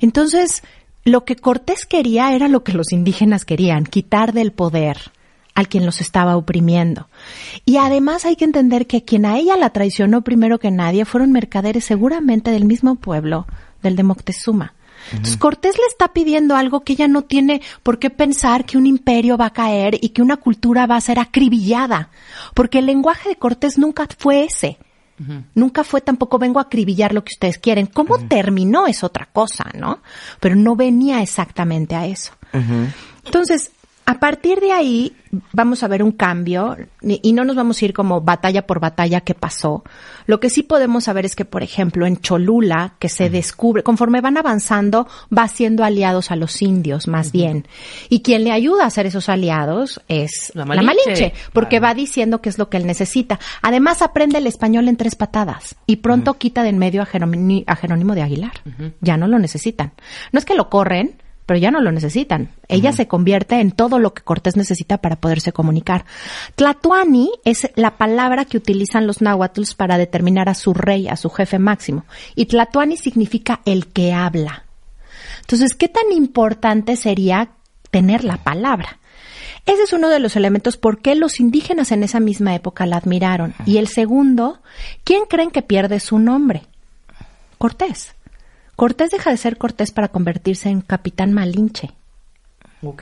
[0.00, 0.64] Entonces,
[1.04, 4.98] lo que Cortés quería era lo que los indígenas querían, quitar del poder
[5.54, 7.08] al quien los estaba oprimiendo.
[7.64, 11.32] Y además hay que entender que quien a ella la traicionó primero que nadie fueron
[11.32, 13.46] mercaderes seguramente del mismo pueblo,
[13.82, 14.74] del de Moctezuma.
[15.10, 18.86] Entonces Cortés le está pidiendo algo que ella no tiene por qué pensar que un
[18.86, 22.10] imperio va a caer y que una cultura va a ser acribillada,
[22.54, 24.78] porque el lenguaje de Cortés nunca fue ese.
[25.54, 27.86] Nunca fue tampoco vengo a acribillar lo que ustedes quieren.
[27.86, 30.00] ¿Cómo terminó es otra cosa, no?
[30.40, 32.32] Pero no venía exactamente a eso.
[33.24, 33.70] Entonces,
[34.04, 35.16] A partir de ahí
[35.52, 39.20] vamos a ver un cambio y no nos vamos a ir como batalla por batalla
[39.20, 39.84] qué pasó.
[40.26, 44.20] Lo que sí podemos saber es que, por ejemplo, en Cholula, que se descubre, conforme
[44.20, 47.66] van avanzando, va haciendo aliados a los indios, más bien.
[48.08, 50.84] Y quien le ayuda a hacer esos aliados es La la Malinche.
[51.06, 53.38] Malinche, porque va diciendo qué es lo que él necesita.
[53.62, 57.64] Además, aprende el español en tres patadas y pronto quita de en medio a, Jerónimo-
[57.66, 58.52] a Jerónimo de Aguilar.
[59.00, 59.92] Ya no lo necesitan.
[60.32, 62.48] No es que lo corren, pero ya no lo necesitan.
[62.66, 66.06] Ella se convierte en todo lo que Cortés necesita para poderse comunicar.
[66.54, 71.28] Tlatuani es la palabra que utilizan los náhuatls para determinar a su rey, a su
[71.28, 72.06] jefe máximo.
[72.36, 74.64] Y Tlatuani significa el que habla.
[75.42, 77.50] Entonces, ¿qué tan importante sería
[77.90, 78.98] tener la palabra?
[79.66, 82.96] Ese es uno de los elementos por qué los indígenas en esa misma época la
[82.96, 83.52] admiraron.
[83.66, 84.62] Y el segundo,
[85.04, 86.62] ¿quién creen que pierde su nombre?
[87.58, 88.14] Cortés.
[88.82, 91.92] Cortés deja de ser Cortés para convertirse en capitán Malinche.
[92.82, 93.00] Ok.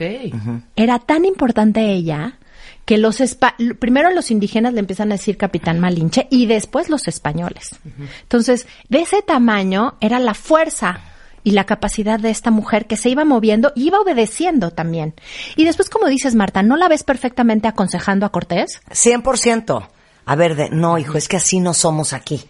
[0.75, 2.37] Era tan importante ella
[2.85, 7.07] que los espa- primero los indígenas le empiezan a decir capitán Malinche y después los
[7.07, 7.79] españoles.
[8.21, 10.99] Entonces, de ese tamaño era la fuerza
[11.43, 15.15] y la capacidad de esta mujer que se iba moviendo y iba obedeciendo también.
[15.55, 18.81] Y después, como dices, Marta, ¿no la ves perfectamente aconsejando a Cortés?
[18.91, 19.87] 100%.
[20.25, 22.43] A ver, de, no, hijo, es que así no somos aquí.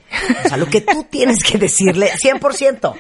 [0.44, 2.94] O sea, lo que tú tienes que decirle, 100%.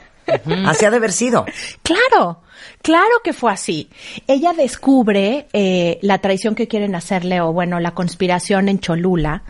[0.66, 1.46] Así ha de haber sido.
[1.84, 2.42] Claro,
[2.82, 3.90] claro que fue así.
[4.28, 9.44] Ella descubre eh, la traición que quieren hacerle, o bueno, la conspiración en Cholula.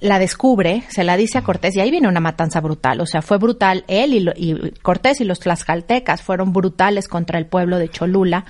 [0.00, 3.00] La descubre, se la dice a Cortés, y ahí viene una matanza brutal.
[3.00, 7.38] O sea, fue brutal él y, lo- y Cortés y los tlaxcaltecas fueron brutales contra
[7.38, 8.44] el pueblo de Cholula.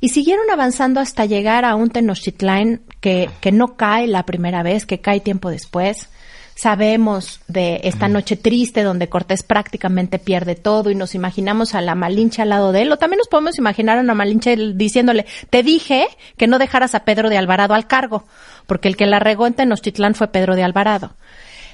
[0.00, 4.86] Y siguieron avanzando hasta llegar a un Tenochtitlán que, que no cae la primera vez,
[4.86, 6.08] que cae tiempo después.
[6.56, 11.94] Sabemos de esta noche triste donde Cortés prácticamente pierde todo y nos imaginamos a la
[11.94, 12.90] Malinche al lado de él.
[12.90, 16.06] O también nos podemos imaginar a la Malinche diciéndole, te dije
[16.38, 18.24] que no dejaras a Pedro de Alvarado al cargo,
[18.66, 21.12] porque el que la regó en Tenochtitlán fue Pedro de Alvarado.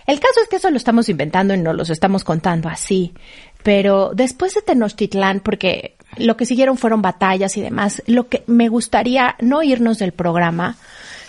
[0.04, 3.14] El caso es que eso lo estamos inventando y no los estamos contando así.
[3.62, 8.68] Pero después de Tenochtitlán, porque lo que siguieron fueron batallas y demás, lo que me
[8.68, 10.76] gustaría no irnos del programa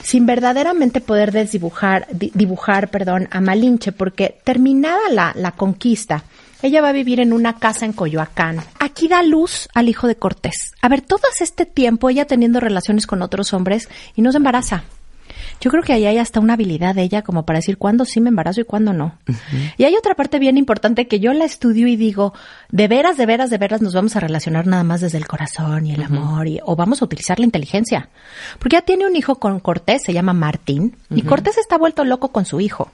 [0.04, 6.24] sin verdaderamente poder desdibujar, di- dibujar, perdón, a Malinche, porque terminada la, la conquista,
[6.62, 8.58] ella va a vivir en una casa en Coyoacán.
[8.80, 10.74] Aquí da luz al hijo de Cortés.
[10.82, 14.84] A ver, todo este tiempo ella teniendo relaciones con otros hombres y no se embaraza.
[15.62, 18.22] Yo creo que ahí hay hasta una habilidad de ella como para decir cuándo sí
[18.22, 19.18] me embarazo y cuándo no.
[19.78, 22.34] Y hay otra parte bien importante que yo la estudio y digo,
[22.70, 25.86] de veras, de veras, de veras nos vamos a relacionar nada más desde el corazón
[25.86, 28.10] y el amor y, o vamos a utilizar la inteligencia.
[28.60, 32.32] Porque ya tiene un hijo con Cortés, se llama Martín, y Cortés está vuelto loco
[32.32, 32.92] con su hijo.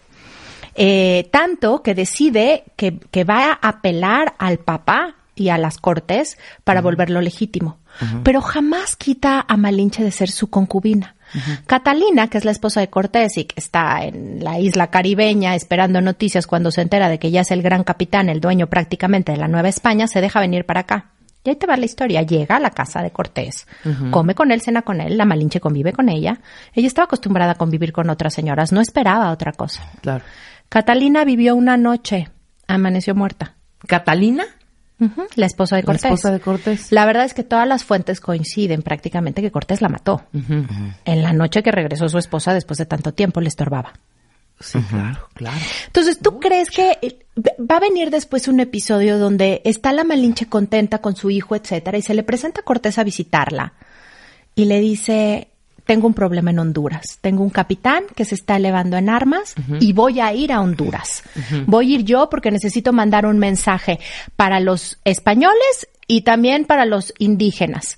[0.76, 6.38] Eh, tanto que decide que, que va a apelar al papá y a las cortes
[6.64, 7.78] para volverlo legítimo.
[8.24, 11.16] Pero jamás quita a Malinche de ser su concubina.
[11.66, 16.02] Catalina, que es la esposa de Cortés y que está en la isla caribeña esperando
[16.02, 19.38] noticias cuando se entera de que ya es el gran capitán, el dueño prácticamente de
[19.38, 21.12] la Nueva España, se deja venir para acá.
[21.44, 22.22] Y ahí te va la historia.
[22.22, 23.66] Llega a la casa de Cortés,
[24.12, 26.42] come con él, cena con él, la Malinche convive con ella.
[26.74, 29.84] Ella estaba acostumbrada a convivir con otras señoras, no esperaba otra cosa.
[30.02, 30.24] Claro.
[30.68, 32.30] Catalina vivió una noche,
[32.68, 33.56] amaneció muerta.
[33.88, 34.46] ¿Catalina?
[35.36, 36.06] La esposa de La Cortés.
[36.06, 36.92] esposa de Cortés.
[36.92, 40.24] La verdad es que todas las fuentes coinciden prácticamente que Cortés la mató.
[41.06, 43.94] En la noche que regresó su esposa después de tanto tiempo le estorbaba.
[44.60, 45.58] Sí, claro, claro.
[45.88, 47.18] Entonces, ¿tú crees que
[47.60, 51.98] va a venir después un episodio donde está la Malinche contenta con su hijo, etcétera,
[51.98, 53.74] y se le presenta a Cortés a visitarla
[54.56, 55.48] y le dice,
[55.90, 59.92] tengo un problema en Honduras, tengo un capitán que se está elevando en armas y
[59.94, 61.24] voy a ir a Honduras.
[61.66, 64.00] Voy a ir yo porque necesito mandar un mensaje
[64.36, 67.98] para los españoles y también para los indígenas.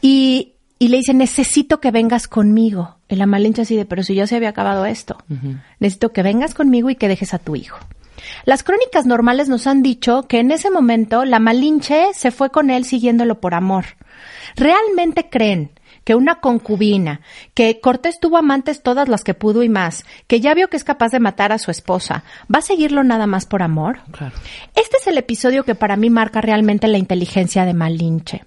[0.00, 2.96] Y, y le dice, necesito que vengas conmigo.
[3.10, 5.18] Y la Malinche así de, pero si ya se había acabado esto.
[5.80, 7.78] Necesito que vengas conmigo y que dejes a tu hijo.
[8.46, 12.70] Las crónicas normales nos han dicho que en ese momento la Malinche se fue con
[12.70, 13.84] él siguiéndolo por amor.
[14.56, 15.77] ¿Realmente creen
[16.08, 17.20] que una concubina,
[17.52, 20.82] que Cortés tuvo amantes todas las que pudo y más, que ya vio que es
[20.82, 23.98] capaz de matar a su esposa, va a seguirlo nada más por amor?
[24.10, 24.34] Claro.
[24.74, 28.42] Este es el episodio que para mí marca realmente la inteligencia de Malinche,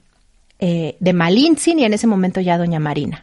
[0.57, 3.21] eh, de Malintzin y en ese momento ya Doña Marina.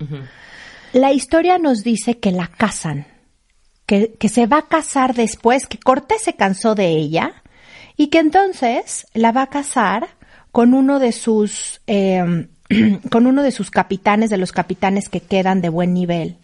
[0.93, 3.09] La historia nos dice que la casan,
[3.87, 7.43] que, que se va a casar después, que Cortés se cansó de ella
[7.97, 10.11] y que entonces la va a casar
[10.53, 12.47] con uno de sus eh,
[13.11, 16.37] con uno de sus capitanes, de los capitanes que quedan de buen nivel.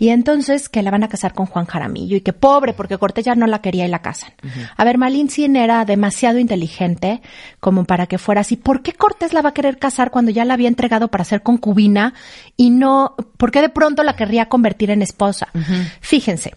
[0.00, 3.24] Y entonces que la van a casar con Juan Jaramillo y que pobre porque Cortés
[3.24, 4.32] ya no la quería y la casan.
[4.76, 7.20] A ver, Malintzin era demasiado inteligente
[7.58, 8.56] como para que fuera así.
[8.56, 11.42] ¿Por qué Cortés la va a querer casar cuando ya la había entregado para ser
[11.42, 12.14] concubina
[12.56, 15.48] y no, por qué de pronto la querría convertir en esposa?
[16.00, 16.54] Fíjense.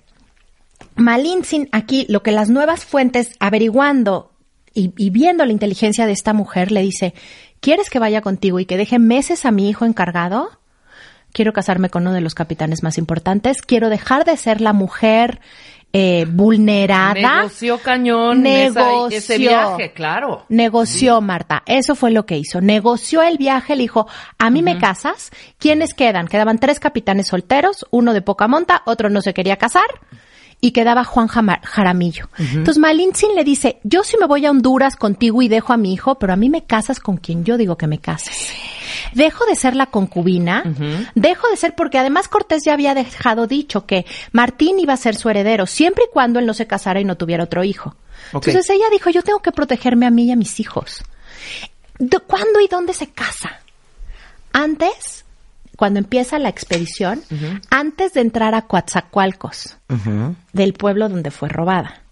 [0.96, 4.32] Malintzin aquí, lo que las nuevas fuentes averiguando
[4.74, 7.16] y, y viendo la inteligencia de esta mujer le dice,
[7.62, 10.50] ¿quieres que vaya contigo y que deje meses a mi hijo encargado?
[11.32, 13.62] Quiero casarme con uno de los capitanes más importantes.
[13.62, 15.40] Quiero dejar de ser la mujer
[15.94, 17.14] eh, vulnerada.
[17.14, 19.08] Negoció cañón Negoció.
[19.18, 20.46] ese viaje, claro.
[20.50, 21.64] Negoció, Marta.
[21.66, 22.62] Eso fue lo que hizo.
[22.62, 25.32] Negoció el viaje, le dijo, a mí me casas.
[25.58, 26.28] ¿Quiénes quedan?
[26.28, 29.86] Quedaban tres capitanes solteros, uno de poca monta, otro no se quería casar.
[30.64, 32.30] Y quedaba Juan Jaramillo.
[32.38, 35.92] Entonces Malintzin le dice, yo sí me voy a Honduras contigo y dejo a mi
[35.92, 38.54] hijo, pero a mí me casas con quien yo digo que me cases.
[39.14, 40.64] Dejo de ser la concubina,
[41.16, 45.16] dejo de ser, porque además Cortés ya había dejado dicho que Martín iba a ser
[45.16, 47.96] su heredero, siempre y cuando él no se casara y no tuviera otro hijo.
[48.32, 51.04] Entonces ella dijo, yo tengo que protegerme a mí y a mis hijos.
[51.98, 53.62] ¿De ¿Cuándo y dónde se casa?
[54.54, 55.21] Antes,
[55.82, 57.24] cuando empieza la expedición,
[57.72, 59.80] antes de entrar a Coatzacoalcos,
[60.54, 62.04] del pueblo donde fue robada.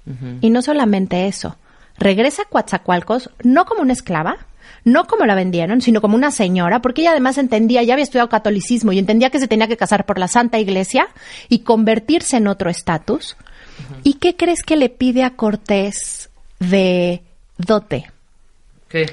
[0.42, 1.56] Y no solamente eso,
[1.96, 4.38] regresa a Coatzacoalcos no como una esclava,
[4.86, 8.28] no como la vendieron, sino como una señora, porque ella además entendía, ya había estudiado
[8.28, 11.08] catolicismo y entendía que se tenía que casar por la Santa Iglesia
[11.48, 13.38] y convertirse en otro estatus.
[14.04, 17.22] ¿Y qué crees que le pide a Cortés de
[17.60, 18.10] dote?
[18.90, 19.06] ¿Qué?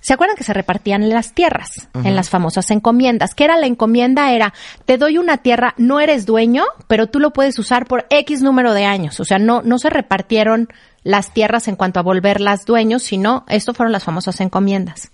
[0.00, 3.34] ¿Se acuerdan que se repartían las tierras en las famosas encomiendas?
[3.34, 4.32] ¿Qué era la encomienda?
[4.32, 4.52] Era,
[4.86, 8.74] te doy una tierra, no eres dueño, pero tú lo puedes usar por X número
[8.74, 9.20] de años.
[9.20, 10.68] O sea, no, no se repartieron
[11.04, 15.12] las tierras en cuanto a volverlas dueños, sino, esto fueron las famosas encomiendas.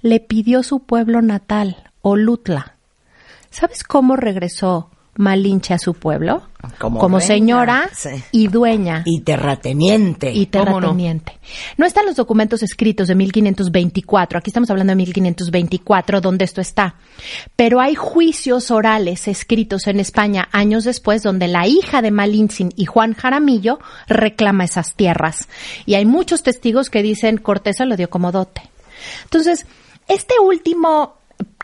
[0.00, 2.76] Le pidió su pueblo natal, Olutla.
[3.50, 6.42] ¿Sabes cómo regresó Malinche a su pueblo?
[6.78, 8.10] Como reina, señora sí.
[8.32, 10.32] y dueña Y terrateniente.
[10.32, 11.38] y terrateniente.
[11.76, 11.86] No?
[11.86, 16.96] están los documentos escritos de 1524, aquí estamos hablando de 1524, donde esto está.
[17.54, 22.86] Pero hay juicios orales escritos en España años después, donde la hija de Malintzin y
[22.86, 25.48] Juan Jaramillo reclama esas tierras.
[25.84, 28.62] Y hay muchos testigos que dicen Cortés se lo dio como dote.
[29.24, 29.66] Entonces,
[30.08, 31.14] este último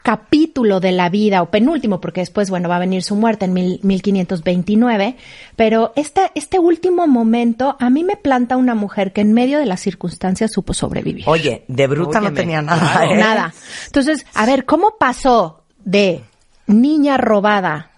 [0.02, 3.52] capítulo de la vida, o penúltimo, porque después, bueno, va a venir su muerte en
[3.52, 5.16] mil- 1529,
[5.56, 9.66] pero este, este último momento a mí me planta una mujer que en medio de
[9.66, 11.24] las circunstancias supo sobrevivir.
[11.28, 12.80] Oye, de bruta no tenía nada.
[12.92, 13.12] claro.
[13.12, 13.16] ¿eh?
[13.16, 13.54] Nada.
[13.86, 16.22] Entonces, a ver, ¿cómo pasó de
[16.66, 17.90] niña robada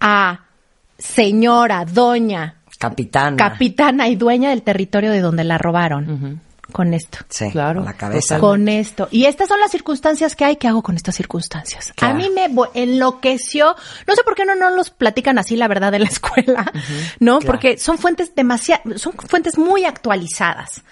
[0.00, 0.44] a
[0.98, 3.36] señora, doña, Capitana.
[3.36, 6.40] capitana y dueña del territorio de donde la robaron?
[6.76, 7.20] Con esto.
[7.30, 8.38] sí, Claro, con la cabeza.
[8.38, 9.08] Con esto.
[9.10, 10.56] Y estas son las circunstancias que hay.
[10.56, 11.90] ¿Qué hago con estas circunstancias?
[11.96, 12.12] Claro.
[12.12, 13.74] A mí me enloqueció.
[14.06, 16.70] No sé por qué no, no los platican así, la verdad, en la escuela.
[17.18, 17.38] ¿No?
[17.38, 17.46] Claro.
[17.46, 20.82] Porque son fuentes demasiado, son fuentes muy actualizadas.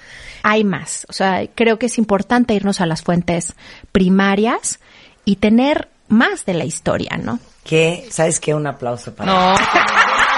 [0.43, 1.07] Hay más.
[1.11, 3.53] O sea, creo que es importante irnos a las fuentes
[3.93, 4.81] primarias
[5.27, 7.41] y tener más de la historia, ¿no?
[7.63, 8.55] Que, ¿sabes qué?
[8.55, 9.55] Un aplauso para No.
[9.55, 9.65] Qué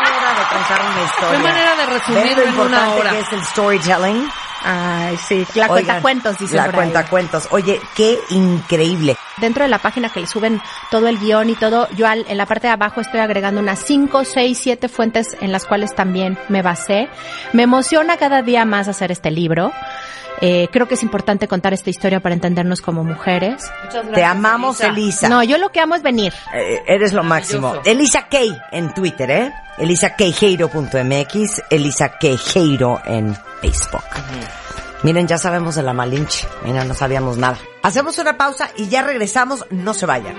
[0.02, 1.38] manera de contar una historia.
[1.38, 3.11] Qué manera de resumirlo ¿Ves lo en una hora?
[3.11, 4.28] que es el storytelling?
[4.64, 5.47] Ay, sí.
[5.55, 7.49] La cuenta cuentos, dice La cuenta cuentos.
[7.51, 9.16] Oye, qué increíble.
[9.37, 12.37] Dentro de la página que le suben todo el guion y todo, yo al- en
[12.38, 16.38] la parte de abajo estoy agregando unas 5, 6, 7 fuentes en las cuales también
[16.49, 17.09] me basé.
[17.53, 19.73] Me emociona cada día más hacer este libro.
[20.40, 23.62] Eh, creo que es importante contar esta historia para entendernos como mujeres.
[23.85, 25.29] Muchas gracias, Te amamos, Elisa.
[25.29, 26.33] No, yo lo que amo es venir.
[26.55, 27.75] Eh, eres lo máximo.
[27.85, 29.53] Elisa Kay en Twitter, ¿eh?
[29.79, 34.05] ElisaKeijero.mx, Elisa Queijeiro en Facebook.
[35.03, 36.49] Miren, ya sabemos de la Malinche.
[36.64, 37.59] Mira, no sabíamos nada.
[37.83, 39.64] Hacemos una pausa y ya regresamos.
[39.70, 40.35] No se vayan.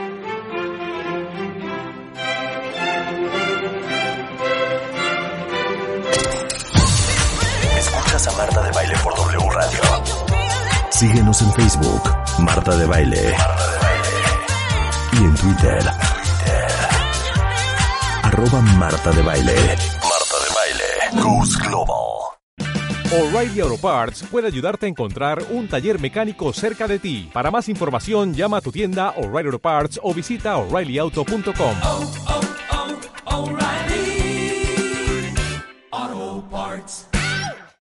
[7.78, 9.87] Escuchas a Marta de Baile por W Radio.
[10.98, 12.02] Síguenos en Facebook,
[12.40, 13.32] Marta de Baile.
[15.14, 15.80] Y en Twitter,
[18.24, 19.54] arroba Marta de Baile.
[19.54, 21.22] Marta de Baile.
[21.22, 22.18] Goes Global.
[23.12, 27.30] O'Reilly Auto Parts puede ayudarte a encontrar un taller mecánico cerca de ti.
[27.32, 31.76] Para más información, llama a tu tienda O'Reilly Auto Parts o visita oreillyauto.com.